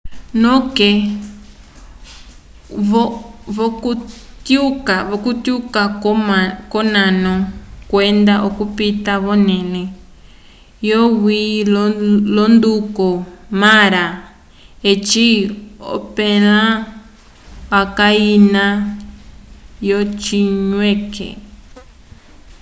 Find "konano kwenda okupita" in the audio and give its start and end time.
6.73-9.13